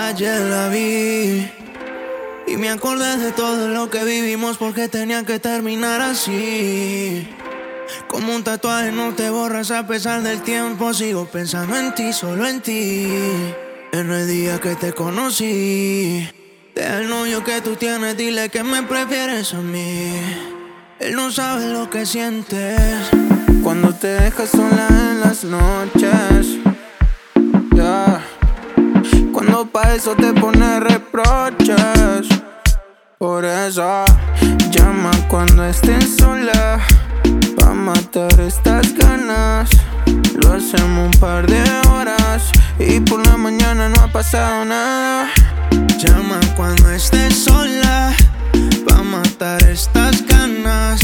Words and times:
Ayer 0.00 0.40
la 0.42 0.68
vi 0.68 1.50
y 2.46 2.56
me 2.56 2.70
acordé 2.70 3.16
de 3.16 3.32
todo 3.32 3.66
lo 3.66 3.90
que 3.90 4.04
vivimos 4.04 4.56
porque 4.56 4.86
tenía 4.86 5.24
que 5.24 5.40
terminar 5.40 6.00
así. 6.00 7.26
Como 8.06 8.32
un 8.32 8.44
tatuaje 8.44 8.92
no 8.92 9.12
te 9.14 9.28
borras 9.28 9.72
a 9.72 9.88
pesar 9.88 10.22
del 10.22 10.42
tiempo, 10.42 10.94
sigo 10.94 11.26
pensando 11.26 11.76
en 11.76 11.92
ti, 11.96 12.12
solo 12.12 12.46
en 12.46 12.60
ti. 12.60 13.08
En 13.90 14.12
el 14.12 14.28
día 14.28 14.60
que 14.60 14.76
te 14.76 14.92
conocí, 14.92 16.30
deja 16.76 16.98
el 17.00 17.08
novio 17.08 17.42
que 17.42 17.60
tú 17.60 17.74
tienes, 17.74 18.16
dile 18.16 18.50
que 18.50 18.62
me 18.62 18.84
prefieres 18.84 19.52
a 19.52 19.60
mí. 19.60 20.12
Él 21.00 21.16
no 21.16 21.32
sabe 21.32 21.66
lo 21.70 21.90
que 21.90 22.06
sientes 22.06 22.80
cuando 23.64 23.92
te 23.92 24.06
dejas 24.06 24.50
sola 24.50 24.86
en 24.90 25.20
las 25.20 25.42
noches. 25.42 26.67
Pa' 29.66 29.94
eso 29.94 30.14
te 30.14 30.32
pone 30.34 30.78
reproches. 30.78 32.28
Por 33.18 33.44
eso 33.44 34.04
llama 34.70 35.10
cuando 35.28 35.64
estés 35.64 36.16
sola. 36.16 36.78
Pa' 37.56 37.74
matar 37.74 38.40
estas 38.40 38.94
ganas. 38.94 39.68
Lo 40.36 40.52
hacemos 40.52 41.12
un 41.12 41.20
par 41.20 41.48
de 41.48 41.60
horas. 41.88 42.52
Y 42.78 43.00
por 43.00 43.26
la 43.26 43.36
mañana 43.36 43.88
no 43.88 44.00
ha 44.00 44.06
pasado 44.06 44.64
nada. 44.64 45.28
Llama 45.98 46.38
cuando 46.56 46.92
estés 46.92 47.34
sola. 47.34 48.14
Pa' 48.88 49.02
matar 49.02 49.60
estas 49.64 50.24
ganas. 50.24 51.00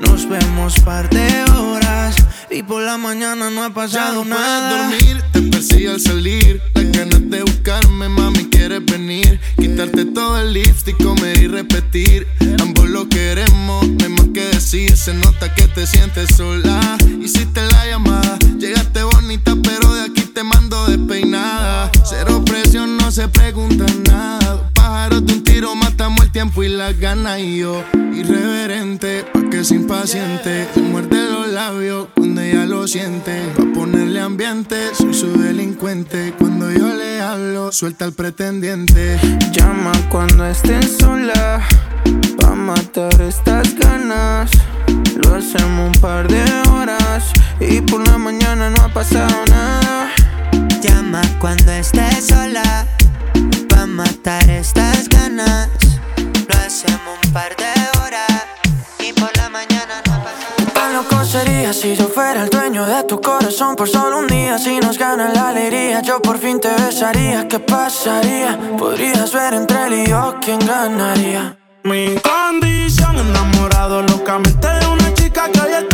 Nos 0.00 0.26
vemos 0.26 0.80
par 0.80 1.10
de 1.10 1.44
horas. 1.52 2.16
Y 2.50 2.62
por 2.62 2.82
la 2.82 2.96
mañana 2.96 3.50
no 3.50 3.64
ha 3.64 3.70
pasado 3.70 4.24
ya 4.24 4.30
no 4.30 4.36
nada. 4.36 4.88
Dormir, 4.88 5.22
te 5.32 5.42
persigue 5.42 5.90
al 5.90 6.00
salir. 6.00 6.71
Ganas 7.02 7.30
de 7.30 7.42
buscarme, 7.42 8.08
mami, 8.08 8.48
quieres 8.48 8.84
venir. 8.84 9.40
Quitarte 9.56 10.04
todo 10.04 10.38
el 10.38 10.52
lipstick, 10.52 11.02
comer 11.02 11.36
y 11.36 11.48
repetir. 11.48 12.28
Ambos 12.60 12.88
lo 12.88 13.08
queremos, 13.08 13.88
no 13.88 14.04
hay 14.04 14.08
más 14.10 14.28
que 14.32 14.44
decir. 14.44 14.96
Se 14.96 15.12
nota 15.12 15.52
que 15.52 15.66
te 15.66 15.84
sientes 15.84 16.36
sola. 16.36 16.96
Hiciste 17.20 17.60
la 17.72 17.86
llamada, 17.88 18.38
llegaste 18.56 19.02
bonita, 19.02 19.56
pero 19.64 19.92
de 19.94 20.02
aquí 20.02 20.22
te 20.32 20.44
mando 20.44 20.86
despeinada. 20.86 21.90
Cero 22.08 22.40
presión, 22.44 22.96
no 22.98 23.10
se 23.10 23.26
pregunta 23.26 23.84
nada. 24.08 24.70
Pájaros 24.72 25.26
de 25.26 25.32
un 25.32 25.41
tiempo 26.42 26.64
y 26.64 26.68
las 26.70 26.98
ganas. 26.98 27.38
Y 27.38 27.58
yo, 27.58 27.84
irreverente, 28.12 29.24
pa' 29.32 29.48
que 29.48 29.62
se 29.62 29.76
impaciente. 29.76 30.66
Se 30.74 30.80
muerde 30.80 31.30
los 31.30 31.46
labios 31.46 32.08
cuando 32.16 32.40
ella 32.40 32.66
lo 32.66 32.88
siente. 32.88 33.42
Pa' 33.56 33.64
ponerle 33.72 34.20
ambiente, 34.20 34.76
soy 34.92 35.14
su 35.14 35.40
delincuente. 35.40 36.34
Cuando 36.36 36.72
yo 36.72 36.88
le 36.94 37.20
hablo, 37.20 37.70
suelta 37.70 38.06
al 38.06 38.12
pretendiente. 38.12 39.20
Llama 39.52 39.92
cuando 40.08 40.44
estés 40.44 40.96
sola. 40.98 41.60
Pa' 42.40 42.56
matar 42.56 43.22
estas 43.22 43.76
ganas. 43.76 44.50
Lo 45.22 45.36
hacemos 45.36 45.94
un 45.94 46.00
par 46.00 46.26
de 46.26 46.42
horas. 46.70 47.22
Y 47.60 47.82
por 47.82 48.04
la 48.08 48.18
mañana 48.18 48.68
no 48.68 48.82
ha 48.82 48.88
pasado 48.88 49.36
nada. 49.48 50.10
Llama 50.82 51.22
cuando 51.38 51.70
estés 51.70 52.26
sola. 52.26 52.84
Pa' 53.68 53.86
matar 53.86 54.50
estas 54.50 55.08
ganas. 55.08 55.91
Hacemos 56.72 57.18
un 57.22 57.32
par 57.34 57.54
de 57.54 58.00
horas. 58.00 58.46
Y 58.98 59.12
por 59.12 59.30
la 59.36 59.50
mañana 59.50 60.00
no 60.06 60.14
ha 60.14 60.24
pasado 60.24 60.72
Tan 60.72 60.94
loco 60.94 61.22
sería 61.22 61.70
si 61.74 61.94
yo 61.94 62.08
fuera 62.08 62.44
el 62.44 62.48
dueño 62.48 62.86
de 62.86 63.04
tu 63.04 63.20
corazón 63.20 63.76
por 63.76 63.90
solo 63.90 64.20
un 64.20 64.26
día. 64.26 64.56
Si 64.58 64.80
nos 64.80 64.96
gana 64.96 65.28
la 65.34 65.50
alegría, 65.50 66.00
yo 66.00 66.22
por 66.22 66.38
fin 66.38 66.58
te 66.60 66.70
besaría. 66.70 67.46
¿Qué 67.46 67.58
pasaría? 67.58 68.58
Podrías 68.78 69.34
ver 69.34 69.52
entre 69.52 69.86
él 69.86 69.92
y 69.92 70.06
yo 70.06 70.36
quién 70.40 70.60
ganaría. 70.60 71.58
Mi 71.82 72.14
condición, 72.16 73.18
enamorado 73.18 74.00
locamente 74.00 74.66
de 74.66 74.86
una 74.86 75.12
chica 75.12 75.50
que 75.52 75.60
hoy 75.60 75.72
extraño. 75.72 75.91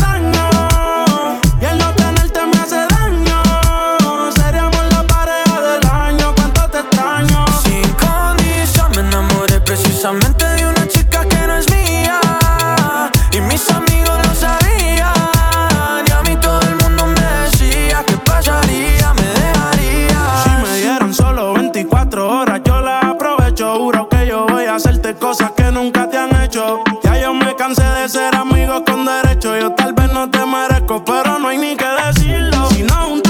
Me 27.39 27.55
cansé 27.57 27.83
de 27.83 28.09
ser 28.09 28.35
amigos 28.35 28.83
con 28.87 29.05
derecho. 29.05 29.57
Yo 29.59 29.73
tal 29.73 29.93
vez 29.93 30.13
no 30.13 30.29
te 30.31 30.45
merezco, 30.45 31.05
pero 31.05 31.39
no 31.39 31.49
hay 31.49 31.59
ni 31.59 31.77
que 31.77 31.87
decirlo. 31.87 32.69
Si 32.71 32.83
juntamos, 32.83 33.28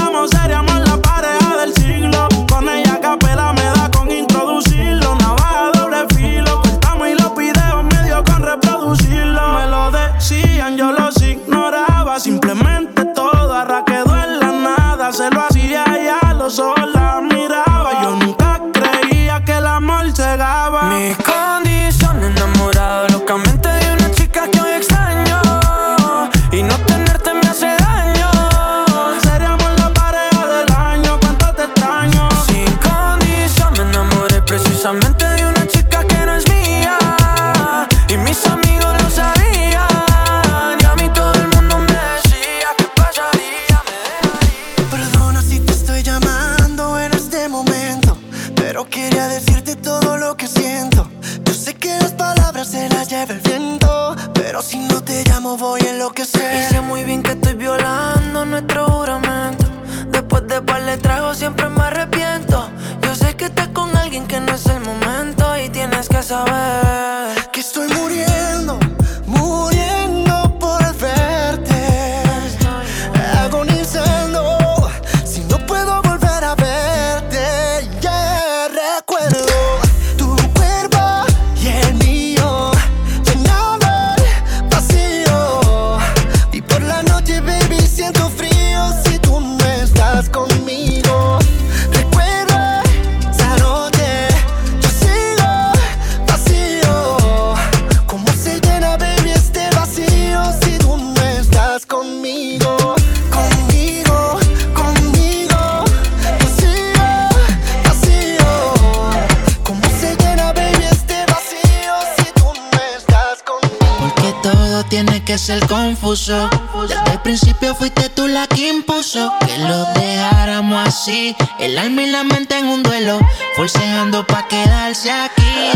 que 115.29 115.37
ser 115.37 115.59
confuso. 115.67 116.49
Desde 116.87 117.11
el 117.11 117.19
principio 117.19 117.75
fuiste 117.75 118.09
tú 118.09 118.27
la 118.27 118.47
que 118.47 118.69
impuso 118.69 119.31
que 119.45 119.59
lo 119.59 119.85
dejáramos 119.93 120.87
así. 120.87 121.35
El 121.59 121.77
alma 121.77 122.01
y 122.01 122.07
la 122.07 122.23
mente 122.23 122.57
en 122.57 122.65
un 122.65 122.81
duelo, 122.81 123.19
forceando 123.55 124.25
pa' 124.25 124.47
quedarse 124.47 125.11
aquí. 125.11 125.69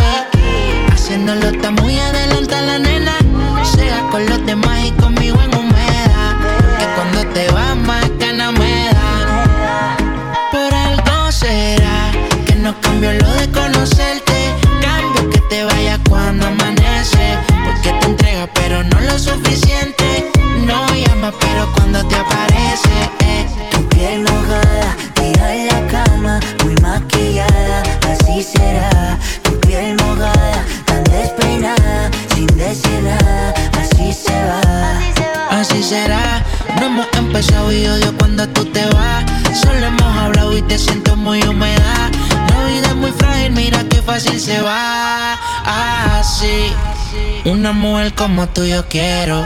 Haciéndolo 0.91 1.49
está 1.49 1.69
muy 1.69 1.99
adelante 1.99 2.59
la 2.61 2.79
nena. 2.79 3.15
Sea 3.75 3.99
con 4.09 4.25
los 4.25 4.43
demás 4.43 4.85
y 4.87 4.91
conmigo 4.93 5.39
en 5.39 5.55
humedad. 5.55 6.33
Que 6.79 6.85
cuando 6.95 7.23
te 7.33 7.47
vas 7.51 7.75
más 7.75 8.09
ganas 8.17 8.53
me 8.53 8.89
da. 8.91 9.97
Por 10.51 10.73
algo 10.73 11.31
será 11.31 12.11
que 12.47 12.55
no 12.55 12.71
no 12.71 12.81
cambio 12.81 13.13
lo 13.13 13.29
de 13.33 13.51
conocerte. 13.51 14.32
Suficiente. 19.33 20.31
No 20.65 20.85
llama, 20.93 21.31
pero 21.39 21.71
cuando 21.73 22.05
te 22.07 22.15
aparece. 22.15 22.97
Eh. 23.25 23.45
Tu 23.71 23.87
piel 23.89 24.21
mojada, 24.21 24.95
tira 25.15 25.55
en 25.55 25.67
la 25.67 25.87
cama, 25.87 26.39
muy 26.63 26.75
maquillada, 26.81 27.83
así 28.11 28.43
será. 28.43 29.17
Tu 29.43 29.59
piel 29.61 29.95
mojada, 29.95 30.65
tan 30.85 31.03
despeinada, 31.05 32.11
sin 32.33 32.47
decir 32.47 33.01
nada, 33.03 33.53
así 33.81 34.13
se 34.13 34.33
va. 34.45 35.59
Así 35.59 35.83
será, 35.83 36.43
no 36.79 36.85
hemos 36.85 37.07
empezado 37.17 37.71
y 37.71 37.87
odio 37.87 38.02
una 47.63 47.71
mujer 47.71 48.13
como 48.13 48.49
tú 48.49 48.65
yo 48.65 48.89
quiero. 48.89 49.41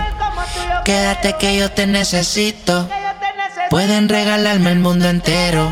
Quédate 0.83 1.35
que 1.39 1.55
yo 1.55 1.69
te 1.69 1.85
necesito. 1.85 2.89
Pueden 3.69 4.09
regalarme 4.09 4.71
el 4.71 4.79
mundo 4.79 5.07
entero. 5.07 5.71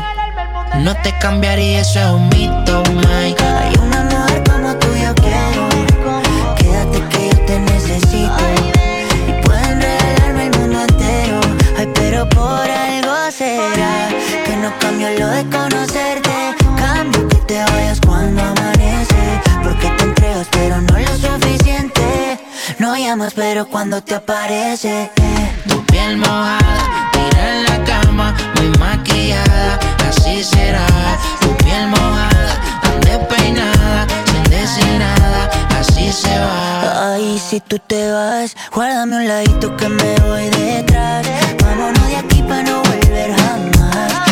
No 0.76 0.94
te 0.94 1.12
cambiaría, 1.18 1.80
eso 1.80 1.98
es 1.98 2.06
un 2.06 2.28
mito, 2.28 2.84
Mike. 2.94 3.42
Hay 3.42 3.74
una 3.82 4.02
mujer 4.04 4.44
como 4.48 4.76
tú 4.76 4.86
yo 4.94 5.12
quiero. 5.16 5.68
Quédate 6.56 7.00
que 7.10 7.30
yo 7.30 7.46
te 7.46 7.58
necesito. 7.58 8.42
Y 9.26 9.32
pueden 9.44 9.80
regalarme 9.80 10.46
el 10.46 10.56
mundo 10.56 10.82
entero. 10.82 11.40
Ay, 11.76 11.88
pero 11.94 12.28
por 12.28 12.70
algo 12.70 13.28
será 13.32 14.08
que 14.44 14.56
no 14.58 14.72
cambio 14.78 15.08
lo 15.18 15.35
llamas, 23.26 23.34
pero 23.34 23.66
cuando 23.66 24.00
te 24.02 24.14
aparece. 24.14 25.10
Tu 25.68 25.84
piel 25.86 26.16
mojada, 26.16 27.10
tira 27.12 27.52
en 27.52 27.64
la 27.64 27.84
cama, 27.84 28.34
muy 28.56 28.68
maquillada, 28.78 29.78
así 30.08 30.42
será. 30.42 30.86
Tu 31.40 31.56
piel 31.64 31.88
mojada, 31.88 32.80
tan 32.82 33.00
despeinada, 33.00 34.06
sin 34.26 34.42
decir 34.44 34.98
nada, 34.98 35.50
así 35.78 36.12
se 36.12 36.38
va. 36.38 37.12
Ay, 37.14 37.38
si 37.38 37.60
tú 37.60 37.78
te 37.78 38.10
vas, 38.10 38.56
guárdame 38.72 39.16
un 39.16 39.28
ladito 39.28 39.76
que 39.76 39.88
me 39.88 40.14
voy 40.20 40.48
detrás. 40.50 41.26
Vámonos 41.62 42.08
de 42.08 42.16
aquí 42.16 42.42
para 42.42 42.62
no 42.62 42.82
volver 42.82 43.34
jamás. 43.36 44.25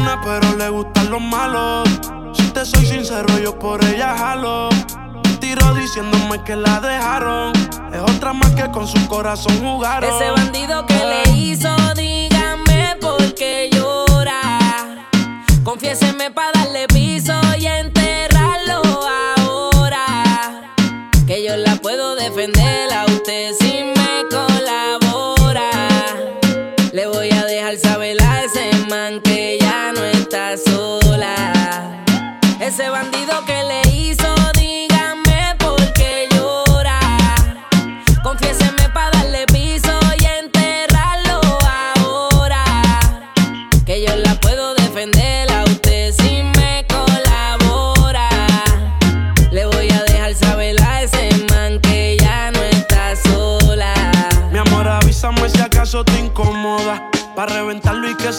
Buena, 0.00 0.20
pero 0.22 0.56
le 0.56 0.68
gustan 0.68 1.10
los 1.10 1.20
malos. 1.20 1.88
Si 2.34 2.42
te 2.50 2.64
soy 2.64 2.86
sincero, 2.86 3.38
yo 3.38 3.58
por 3.58 3.84
ella 3.84 4.16
jalo. 4.16 4.68
Tiro 5.40 5.74
diciéndome 5.74 6.42
que 6.44 6.56
la 6.56 6.80
dejaron. 6.80 7.52
Es 7.92 8.00
otra 8.00 8.32
más 8.32 8.50
que 8.50 8.70
con 8.70 8.86
su 8.86 9.06
corazón 9.08 9.58
jugaron. 9.60 10.10
Ese 10.10 10.30
bandido 10.30 10.86
que 10.86 10.94
le 10.94 11.30
hizo, 11.38 11.74
dígame 11.94 12.96
por 13.00 13.34
qué 13.34 13.70
llora. 13.72 14.40
Confiéseme 15.64 16.30
para 16.30 16.59
voy 27.82 28.10
a 28.10 28.14
dejar 28.14 28.20
saber 28.20 28.22
a 28.22 28.44
ese 28.44 28.70
man 28.88 29.20
que 29.20 29.58
ya 29.60 29.92
no 29.92 30.04
está 30.04 30.56
sola. 30.56 32.04
Ese 32.60 32.88
bandido 32.88 33.44
que 33.46 33.62
le 33.64 33.82
hizo, 33.96 34.34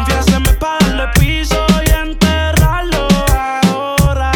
Confiéseme 0.00 0.54
para 0.54 1.12
piso 1.12 1.66
y 1.86 1.90
enterrarlo 1.90 3.06
ahora. 3.34 4.32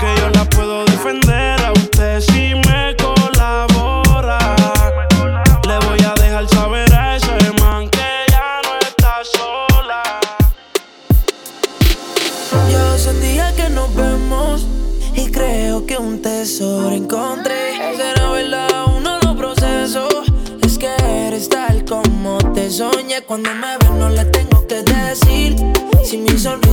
Que 0.00 0.16
yo 0.20 0.30
la 0.30 0.44
puedo 0.46 0.84
defender 0.84 1.62
a 1.62 1.70
usted 1.70 2.20
si 2.20 2.52
me 2.66 2.96
colabora. 2.96 4.38
Le 5.68 5.78
voy 5.86 6.00
a 6.04 6.14
dejar 6.20 6.48
saber 6.48 6.92
a 6.92 7.16
ese 7.16 7.52
man 7.60 7.88
que 7.88 8.26
ya 8.30 8.60
no 8.64 8.78
está 8.80 9.18
sola. 9.32 10.02
Yo 12.68 12.98
sentía 12.98 13.54
que 13.54 13.68
nos 13.68 13.94
vemos 13.94 14.66
y 15.14 15.30
creo 15.30 15.86
que 15.86 15.98
un 15.98 16.20
tesoro 16.20 16.90
encontré. 16.90 17.76
Será 17.96 18.28
verdad, 18.30 18.86
uno 18.96 19.20
lo 19.22 19.36
proceso. 19.36 20.08
Es 20.64 20.78
que 20.78 20.88
eres 21.28 21.48
tal 21.48 21.84
como 21.84 22.38
te 22.54 22.70
soñé. 22.70 23.22
Cuando 23.22 23.54
me 23.54 23.81
Si 26.42 26.71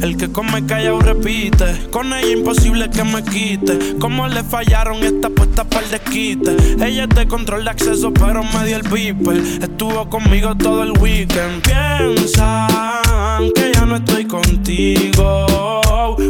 El 0.00 0.16
que 0.16 0.30
come 0.30 0.64
callao 0.64 1.00
repite. 1.00 1.88
Con 1.90 2.12
ella 2.12 2.32
imposible 2.32 2.88
que 2.88 3.02
me 3.02 3.22
quite. 3.24 3.96
Como 3.98 4.28
le 4.28 4.44
fallaron 4.44 5.02
esta 5.02 5.28
puesta 5.28 5.64
para 5.64 5.84
el 5.84 5.90
desquite. 5.90 6.56
Ella 6.84 7.08
te 7.08 7.26
controla 7.26 7.64
de 7.64 7.70
acceso, 7.70 8.12
pero 8.12 8.42
me 8.44 8.66
dio 8.66 8.76
el 8.76 8.82
beeper. 8.82 9.36
Estuvo 9.36 10.08
conmigo 10.08 10.54
todo 10.56 10.84
el 10.84 10.92
weekend. 10.98 11.62
Piensan 11.62 13.50
que 13.54 13.72
ya 13.74 13.84
no 13.86 13.96
estoy 13.96 14.24
contigo. 14.24 15.46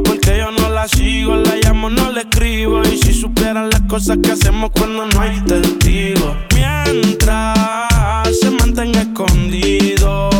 Porque 0.04 0.38
yo 0.38 0.50
no 0.50 0.70
la 0.70 0.88
sigo, 0.88 1.36
la 1.36 1.56
llamo, 1.56 1.90
no 1.90 2.10
la 2.10 2.20
escribo. 2.20 2.82
Y 2.82 2.96
si 2.98 3.12
supieran 3.12 3.68
las 3.68 3.82
cosas 3.82 4.18
que 4.22 4.32
hacemos 4.32 4.70
cuando 4.70 5.06
no 5.06 5.20
hay 5.20 5.40
testigo. 5.42 6.36
Mientras 6.54 8.38
se 8.40 8.50
mantenga 8.50 9.02
escondido. 9.02 10.30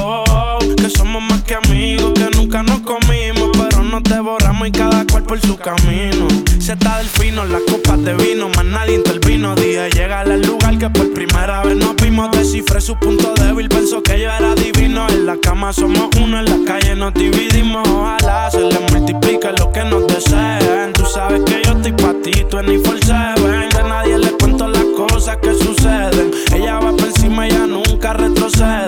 Que 0.77 0.89
somos 0.89 1.23
más 1.23 1.43
que 1.43 1.55
amigos, 1.55 2.13
que 2.15 2.31
nunca 2.37 2.63
nos 2.63 2.81
comemos 2.81 3.08
nos 3.99 4.17
devoramos 4.17 4.69
y 4.69 4.71
cada 4.71 5.05
cual 5.07 5.25
por 5.25 5.41
su 5.41 5.57
camino. 5.57 6.29
Se 6.61 6.73
está 6.73 6.99
del 6.99 7.07
fino, 7.07 7.45
las 7.45 7.63
copas 7.63 8.03
de 8.05 8.15
vino, 8.15 8.49
más 8.51 8.65
nadie 8.65 8.97
intervino. 8.97 9.55
Dije, 9.55 9.91
llega 9.91 10.21
al 10.21 10.43
lugar 10.43 10.79
que 10.79 10.89
por 10.91 11.13
primera 11.13 11.63
vez 11.63 11.77
nos 11.77 11.97
vimos. 11.97 12.31
Descifré 12.31 12.81
su 12.81 12.97
punto 12.97 13.35
débil, 13.35 13.69
pensó 13.69 14.03
que 14.03 14.21
yo 14.21 14.31
era 14.31 14.55
divino. 14.55 15.09
En 15.09 15.27
la 15.27 15.37
cama 15.39 15.73
somos 15.73 16.09
uno, 16.21 16.39
en 16.39 16.45
la 16.45 16.59
calle 16.67 16.95
nos 16.95 17.15
dividimos. 17.15 17.89
Ojalá 17.89 18.51
se 18.51 18.61
le 18.61 18.79
multiplica 18.93 19.53
lo 19.53 19.73
que 19.73 19.85
nos 19.85 20.07
deseen. 20.07 20.93
Tú 20.93 21.05
sabes 21.07 21.43
que 21.45 21.63
yo 21.65 21.73
estoy 21.73 21.93
pa' 21.93 22.15
ti, 22.23 22.45
tú 22.49 22.59
en 22.59 22.67
Seven. 23.03 23.69
A 23.79 23.89
nadie 23.89 24.19
le 24.19 24.31
cuento 24.33 24.69
las 24.69 24.85
cosas 24.97 25.39
que 25.39 25.55
suceden. 25.55 26.31
Ella 26.55 26.79
va 26.79 26.93
por 26.93 27.07
encima, 27.07 27.47
ella 27.47 27.67
nunca 27.67 28.13
retrocede. 28.13 28.88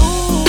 Uh, 0.00 0.47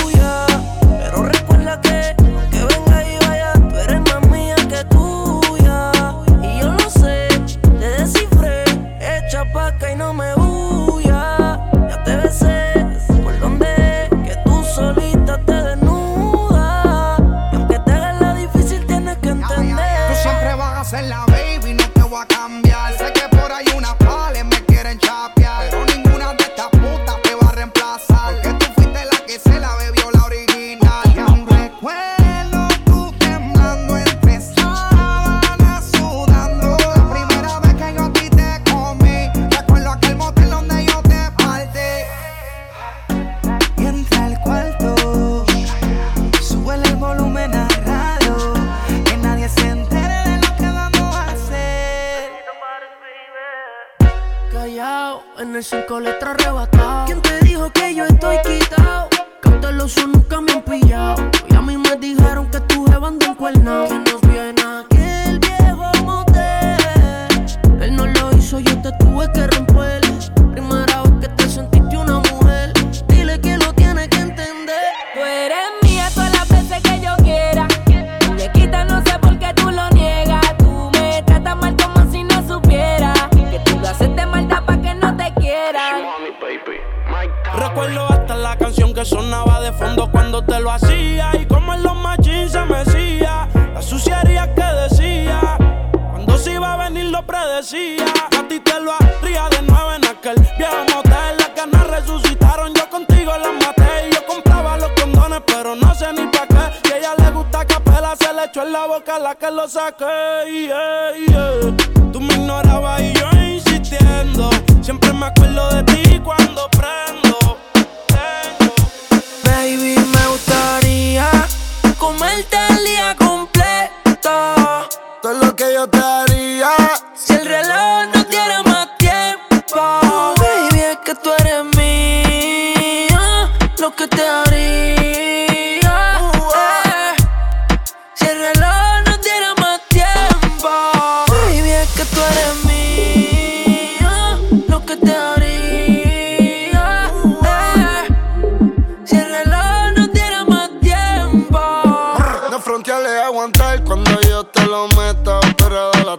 lo. 109.60 110.10
Yeah. 110.48 110.99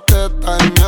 Operada 0.01 0.57
la 0.79 0.80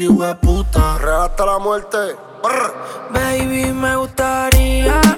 dile 0.00 0.08
fuck 0.08 0.08
you, 0.08 0.12
we 0.12 0.34
puta. 0.34 0.98
Real 0.98 1.22
hasta 1.22 1.46
la 1.46 1.58
muerte. 1.58 2.16
Brr. 2.42 2.72
Baby, 3.12 3.72
me 3.72 3.96
gustaría 3.96 5.09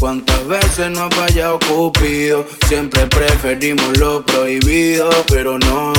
Cuántas 0.00 0.46
veces 0.46 0.90
no 0.90 1.04
ha 1.04 1.10
fallado 1.10 1.58
Cupido. 1.60 2.46
Siempre 2.68 3.06
preferimos 3.06 3.96
lo 3.98 4.24
prohibido, 4.24 5.10
pero 5.28 5.58
no. 5.58 5.92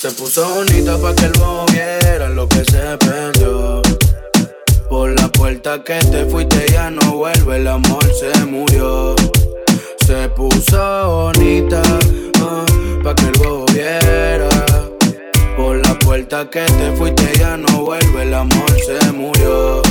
Se 0.00 0.10
puso 0.12 0.48
bonita 0.48 0.96
pa' 0.96 1.14
que 1.14 1.26
el 1.26 1.32
bobo 1.32 1.66
viera 1.66 2.28
lo 2.30 2.48
que 2.48 2.64
se 2.64 2.96
perdió. 2.98 3.82
Por 4.88 5.10
la 5.20 5.28
puerta 5.28 5.84
que 5.84 5.98
te 5.98 6.24
fuiste 6.24 6.66
ya 6.72 6.90
no 6.90 7.16
vuelve, 7.16 7.56
el 7.56 7.68
amor 7.68 8.04
se 8.14 8.46
murió. 8.46 9.14
Se 10.06 10.28
puso 10.30 11.06
bonita 11.06 11.82
ah, 12.40 12.64
pa' 13.04 13.14
que 13.14 13.26
el 13.26 13.32
bobo 13.32 13.66
viera. 13.74 14.48
Por 15.54 15.86
la 15.86 15.98
puerta 15.98 16.48
que 16.48 16.62
te 16.62 16.96
fuiste 16.96 17.30
ya 17.38 17.58
no 17.58 17.84
vuelve, 17.84 18.22
el 18.22 18.32
amor 18.32 18.70
se 18.80 19.12
murió. 19.12 19.82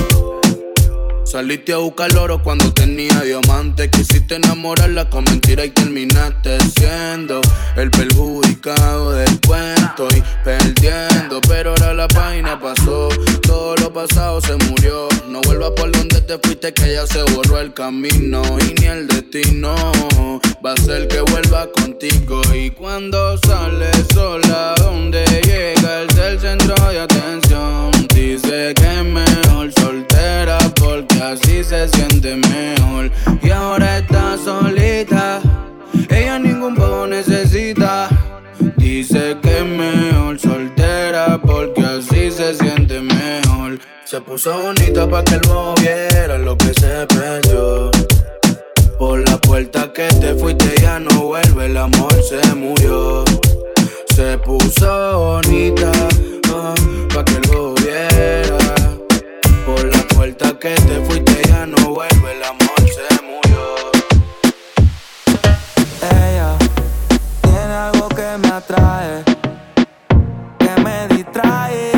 Saliste 1.30 1.74
a 1.74 1.78
buscar 1.78 2.18
oro 2.18 2.42
cuando 2.42 2.74
tenía 2.74 3.22
diamante. 3.22 3.88
Quisiste 3.92 4.38
enamorarla 4.38 5.12
con 5.12 5.24
mentira 5.26 5.64
y 5.64 5.70
terminaste 5.70 6.58
siendo 6.76 7.40
el 7.76 7.92
perjudicado 7.92 9.12
del 9.12 9.40
cuento 9.42 10.08
y 10.18 10.24
perdiendo. 10.44 11.40
Pero 11.48 11.70
ahora 11.70 11.94
la 11.94 12.08
página 12.08 12.60
pasó, 12.60 13.10
todo 13.44 13.76
lo 13.76 13.94
pasado 13.94 14.42
se 14.42 14.56
murió. 14.56 15.08
No 15.28 15.40
vuelvas 15.42 15.70
por 15.76 15.92
donde 15.92 16.20
te 16.22 16.40
fuiste, 16.40 16.74
que 16.74 16.94
ya 16.94 17.06
se 17.06 17.22
borró 17.36 17.60
el 17.60 17.76
camino 17.76 18.42
y 18.62 18.82
ni 18.82 18.88
el 18.88 19.08
destino 19.08 19.76
va 20.66 20.74
a 20.74 20.78
ser 20.78 21.08
que 21.08 21.22
vuelva 21.22 21.68
contigo. 21.74 22.42
Y 22.56 22.72
cuando 22.72 23.38
sale 23.46 23.92
sola, 24.16 24.74
donde 24.80 25.24
llega 25.44 26.02
el 26.02 26.08
del 26.08 26.40
centro 26.40 26.74
de 26.90 27.02
atención, 27.02 27.92
dice 28.16 28.74
que 28.74 28.90
es 28.90 29.04
porque 29.04 29.29
así 31.22 31.64
se 31.64 31.88
siente 31.90 32.36
mejor. 32.36 33.12
Y 33.42 33.50
ahora 33.50 34.00
está 34.00 34.38
solita, 34.38 35.42
ella 36.10 36.40
ningún 36.40 36.76
poco 36.76 37.08
necesita. 37.08 38.10
Dice 38.78 39.38
que 39.42 39.58
es 39.60 39.66
mejor 39.66 40.40
soltera 40.40 41.40
porque 41.42 41.82
así 41.82 42.32
se 42.32 42.56
siente 42.56 43.02
mejor. 43.02 43.80
Se 44.06 44.20
puso 44.22 44.52
bonita 44.62 45.08
pa' 45.08 45.24
que 45.24 45.36
el 45.36 45.42
bobo 45.48 45.76
viera 45.76 46.38
lo 46.38 46.58
que 46.58 46.74
se 46.74 47.06
perdió. 47.08 47.92
Por 48.98 49.28
la 49.30 49.38
puerta 49.38 49.94
que 49.94 50.08
te 50.08 50.34
fuiste 50.36 50.74
ya 50.82 51.00
no 51.00 51.28
vuelve, 51.28 51.68
el 51.68 51.78
amor 51.78 52.14
se 52.24 52.42
murió. 52.56 53.24
Se 54.16 54.38
puso 54.40 55.20
bonita 55.20 55.92
ah, 56.50 56.74
pa' 57.14 57.24
que 57.24 57.34
el 57.36 57.42
bobo 57.50 57.76
viera. 57.76 58.49
Que 60.30 60.76
te 60.76 61.02
fuiste 61.06 61.42
ya 61.48 61.66
no 61.66 61.76
vuelve, 61.92 62.34
el 62.34 62.44
amor 62.44 62.80
se 62.82 63.08
murió. 63.26 63.92
Ella 66.04 66.56
tiene 67.42 67.74
algo 67.74 68.10
que 68.10 68.38
me 68.38 68.48
atrae, 68.50 69.24
que 70.60 70.82
me 70.84 71.08
distrae, 71.16 71.92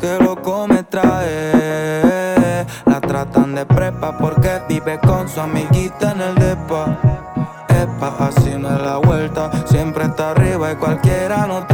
que 0.00 0.18
loco 0.18 0.66
me 0.66 0.82
trae. 0.82 2.66
La 2.86 3.00
tratan 3.00 3.54
de 3.54 3.66
prepa 3.66 4.18
porque 4.18 4.60
vive 4.68 4.98
con 4.98 5.28
su 5.28 5.40
amiguita 5.40 6.12
en 6.12 6.22
el 6.22 6.34
depa. 6.34 6.98
Epa, 7.68 8.16
así 8.18 8.50
no 8.58 8.74
es 8.74 8.82
la 8.82 8.96
vuelta, 8.96 9.48
siempre 9.66 10.06
está 10.06 10.32
arriba 10.32 10.72
y 10.72 10.74
cualquiera 10.74 11.46
no 11.46 11.66
trepa. 11.66 11.71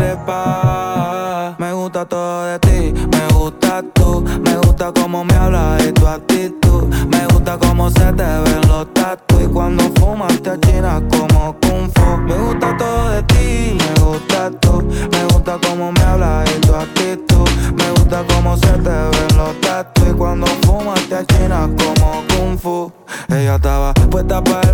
Gusta 4.78 5.00
cómo 5.00 5.24
me 5.24 5.34
hablas 5.34 5.84
y 5.84 5.92
tu 5.92 6.06
actitud. 6.06 6.84
Me 7.08 7.26
gusta 7.26 7.58
cómo 7.58 7.90
se 7.90 8.12
te 8.12 8.22
ven 8.22 8.60
los 8.68 8.86
tatu 8.94 9.40
y 9.40 9.46
cuando 9.48 9.82
fumas 9.98 10.40
te 10.40 10.50
achinas 10.50 11.02
como 11.10 11.56
kung 11.60 11.90
fu. 11.92 12.16
Me 12.18 12.34
gusta 12.36 12.76
todo 12.76 13.08
de 13.10 13.22
ti, 13.24 13.76
me 13.76 14.04
gusta 14.04 14.50
tú, 14.60 14.84
me 15.10 15.24
gusta 15.32 15.58
cómo 15.66 15.90
me 15.90 16.00
hablas 16.02 16.48
y 16.56 16.60
tu 16.60 16.74
actitud. 16.76 17.48
Me 17.74 17.90
gusta 17.90 18.24
cómo 18.28 18.56
se 18.56 18.68
te 18.68 18.90
ven 18.90 19.36
los 19.36 19.60
tatu 19.60 20.02
y 20.08 20.12
cuando 20.12 20.46
fumas 20.62 21.00
te 21.08 21.16
achinas 21.16 21.68
como 21.76 22.22
kung 22.28 22.56
fu. 22.56 22.92
Ella 23.30 23.56
estaba 23.56 23.92
puesta 23.94 24.42
para 24.44 24.67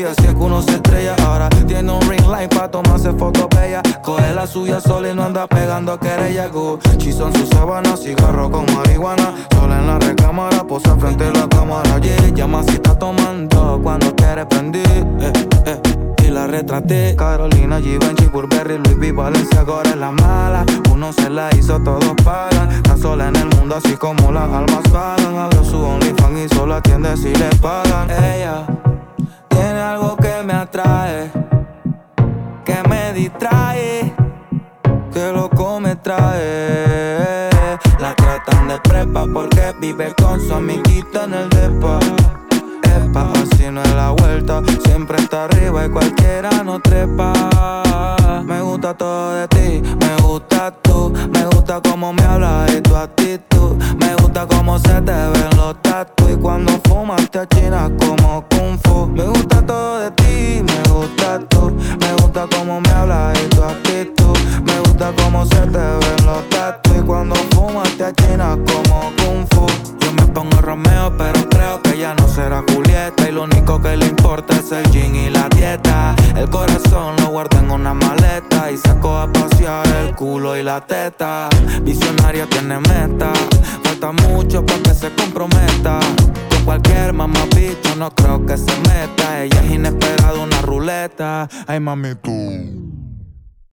y 0.00 0.04
es 0.04 0.16
que 0.16 0.30
uno 0.30 0.62
se 0.62 0.76
estrella. 0.76 1.14
Ahora 1.26 1.48
tiene 1.66 1.92
un 1.92 2.00
ring 2.08 2.26
light 2.26 2.52
para 2.54 2.70
tomarse 2.70 3.12
fotos 3.12 3.48
bellas. 3.50 3.82
Coge 4.02 4.34
la 4.34 4.46
suya 4.46 4.80
sola 4.80 5.10
y 5.10 5.14
no 5.14 5.24
anda 5.24 5.46
pegando 5.46 5.98
querella. 5.98 6.48
Gucci 6.48 7.12
son 7.12 7.34
sus 7.34 7.48
sábanas, 7.48 8.00
cigarro 8.00 8.50
con 8.50 8.64
marihuana. 8.74 9.34
Sola 9.52 9.78
en 9.78 9.86
la 9.86 9.98
recámara, 9.98 10.64
posa 10.64 10.96
frente 10.96 11.24
a 11.24 11.32
la 11.32 11.48
cámara. 11.48 11.98
Yeah, 11.98 12.28
llama 12.34 12.62
si 12.62 12.70
está 12.70 12.98
tomando 12.98 13.80
cuando 13.82 14.14
quiere 14.16 14.46
prender. 14.46 14.86
Eh, 15.20 15.32
eh 15.66 16.30
la 16.30 16.46
retraté. 16.46 17.14
Carolina, 17.16 17.80
Givenchy, 17.80 18.26
Burberry, 18.26 18.78
Louis 18.78 18.96
V, 18.96 19.12
Valencia, 19.12 19.64
ahora 19.66 19.90
es 19.90 19.96
la 19.96 20.12
mala. 20.12 20.64
Uno 20.90 21.12
se 21.12 21.28
la 21.28 21.50
hizo, 21.56 21.78
todos 21.80 22.14
pagan. 22.24 22.70
Está 22.70 22.96
sola 22.96 23.28
en 23.28 23.36
el 23.36 23.48
mundo, 23.56 23.76
así 23.76 23.96
como 23.96 24.32
las 24.32 24.50
almas 24.50 24.82
pagan. 24.90 25.36
Abrió 25.36 25.64
su 25.64 25.78
OnlyFans 25.78 26.38
y 26.38 26.54
solo 26.54 26.74
atiende 26.76 27.16
si 27.16 27.34
le 27.34 27.50
pagan. 27.60 28.10
Ella 28.10 28.64
algo 29.80 30.16
que 30.16 30.42
me 30.44 30.52
atrae, 30.52 31.30
que 32.64 32.88
me 32.88 33.12
distrae, 33.12 34.12
que 35.12 35.32
loco 35.32 35.80
me 35.80 35.96
trae. 35.96 37.48
La 37.98 38.14
tratan 38.14 38.68
de 38.68 38.78
prepa 38.80 39.26
porque 39.32 39.74
vive 39.80 40.14
con 40.14 40.40
su 40.40 40.54
amiguita 40.54 41.24
en 41.24 41.34
el 41.34 41.48
depa. 41.48 41.98
Epa, 42.82 43.32
así 43.32 43.70
no 43.70 43.82
es 43.82 43.94
la 43.94 44.10
vuelta. 44.10 44.62
Siempre 44.84 45.18
está 45.18 45.44
arriba 45.44 45.86
y 45.86 45.88
cualquiera 45.90 46.50
no 46.62 46.80
trepa. 46.80 47.32
Me 48.44 48.60
gusta 48.60 48.94
todo 48.94 49.32
de 49.32 49.48
ti, 49.48 49.82
me 49.82 50.22
gusta 50.22 50.72
tú. 50.82 51.12
Me 51.32 51.44
gusta 51.46 51.80
cómo 51.80 52.12
me 52.12 52.22
hablas 52.22 52.72
y 52.74 52.80
tu 52.80 52.96
actitud. 52.96 53.76
Me 53.98 54.14
gusta 54.16 54.46
cómo 54.46 54.78
se 54.78 55.00
te 55.02 55.12
ven 55.12 55.56
los 55.56 55.76
cuando 56.40 56.72
fumas 56.84 57.30
te 57.30 57.40
achinas 57.40 57.90
como 57.98 58.44
Kung 58.50 58.78
Fu. 58.84 59.06
Me 59.06 59.24
gusta 59.24 59.64
todo 59.64 60.00
de 60.00 60.10
ti, 60.12 60.62
me 60.62 60.90
gusta 60.90 61.40
tú. 61.48 61.70
Me 62.00 62.12
gusta 62.14 62.46
cómo 62.56 62.80
me 62.80 62.90
hablas 62.90 63.38
y 63.38 63.48
tu 63.48 63.62
actitud. 63.62 64.38
Me 64.64 64.78
gusta 64.80 65.12
cómo 65.22 65.44
se 65.46 65.60
te 65.66 65.78
ven 65.78 66.26
los 66.26 66.48
tatu. 66.50 66.90
Y 66.98 67.02
cuando 67.02 67.34
fumas 67.52 67.88
te 67.96 68.04
achinas 68.04 68.58
como 68.66 69.12
Kung 69.18 69.46
Fu. 69.50 69.66
Yo 70.00 70.12
me 70.12 70.26
pongo 70.32 70.60
Romeo, 70.60 71.12
pero 71.16 71.48
creo 71.48 71.82
que 71.82 71.98
ya 71.98 72.14
no 72.14 72.26
será 72.28 72.62
Julieta. 72.72 73.28
Y 73.28 73.32
lo 73.32 73.44
único 73.44 73.80
que 73.80 73.96
le 73.96 74.06
importa 74.06 74.56
es 74.56 74.72
el 74.72 74.90
jean 74.90 75.14
y 75.14 75.30
la 75.30 75.48
dieta. 75.48 76.14
El 76.40 76.48
corazón 76.48 77.16
lo 77.18 77.32
guardo 77.32 77.58
en 77.58 77.70
una 77.70 77.92
maleta 77.92 78.70
y 78.70 78.78
saco 78.78 79.14
a 79.14 79.30
pasear 79.30 79.86
el 79.88 80.14
culo 80.14 80.56
y 80.56 80.62
la 80.62 80.80
teta. 80.80 81.50
Visionaria 81.82 82.48
tiene 82.48 82.78
meta, 82.80 83.30
falta 83.84 84.10
mucho 84.12 84.64
para 84.64 84.82
que 84.82 84.94
se 84.94 85.10
comprometa. 85.14 86.00
Con 86.48 86.64
cualquier 86.64 87.12
mamá 87.12 87.40
bicho 87.54 87.94
no 87.98 88.10
creo 88.14 88.46
que 88.46 88.56
se 88.56 88.72
meta. 88.88 89.44
Ella 89.44 89.62
es 89.62 89.70
inesperada, 89.70 90.40
una 90.42 90.62
ruleta. 90.62 91.46
Ay, 91.66 91.78
mami, 91.78 92.14
tú. 92.14 92.89